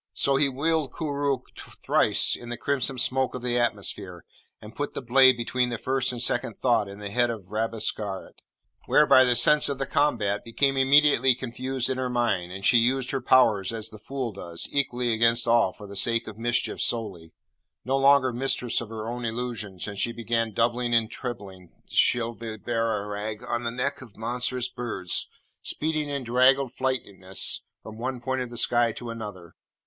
[0.15, 1.43] So he whirled Koorookh
[1.79, 4.25] thrice in the crimson smoke of the atmosphere,
[4.59, 8.41] and put the blade between the first and second thought in the head of Rabesqurat,
[8.87, 13.11] whereby the sense of the combat became immediately confused in her mind, and she used
[13.11, 17.35] her powers as the fool does, equally against all, for the sake of mischief solely
[17.85, 23.47] no longer mistress of her own Illusions; and she began doubling and trebling Shibli Bagarag
[23.47, 25.29] on the neck of monstrous birds,
[25.61, 29.53] speeding in draggled flightiness from one point of the sky to another.